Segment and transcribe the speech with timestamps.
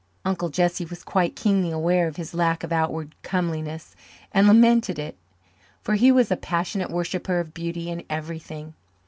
[0.25, 3.95] Uncle Jesse was quite keenly aware of his lack of outward comeliness
[4.31, 5.15] and lamented it,
[5.83, 8.73] for he was a passionate worshipper of beauty in everything.